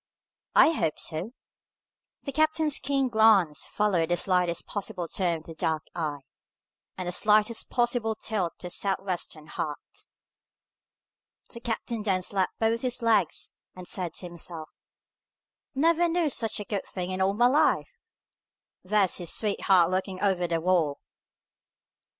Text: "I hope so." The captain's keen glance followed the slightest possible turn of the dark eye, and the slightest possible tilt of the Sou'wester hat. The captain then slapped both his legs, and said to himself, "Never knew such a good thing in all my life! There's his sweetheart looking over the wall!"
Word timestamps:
"I 0.55 0.71
hope 0.71 0.97
so." 0.97 1.33
The 2.23 2.31
captain's 2.31 2.79
keen 2.79 3.07
glance 3.07 3.67
followed 3.67 4.09
the 4.09 4.17
slightest 4.17 4.65
possible 4.65 5.07
turn 5.07 5.37
of 5.37 5.43
the 5.43 5.53
dark 5.53 5.83
eye, 5.93 6.21
and 6.97 7.07
the 7.07 7.11
slightest 7.11 7.69
possible 7.69 8.15
tilt 8.15 8.53
of 8.53 8.61
the 8.61 8.69
Sou'wester 8.71 9.45
hat. 9.45 9.77
The 11.51 11.59
captain 11.59 12.01
then 12.01 12.23
slapped 12.23 12.57
both 12.57 12.81
his 12.81 13.03
legs, 13.03 13.53
and 13.75 13.87
said 13.87 14.15
to 14.15 14.25
himself, 14.25 14.69
"Never 15.75 16.09
knew 16.09 16.31
such 16.31 16.59
a 16.59 16.65
good 16.65 16.87
thing 16.87 17.11
in 17.11 17.21
all 17.21 17.35
my 17.35 17.45
life! 17.45 17.99
There's 18.83 19.17
his 19.17 19.31
sweetheart 19.31 19.91
looking 19.91 20.19
over 20.19 20.47
the 20.47 20.59
wall!" 20.59 20.99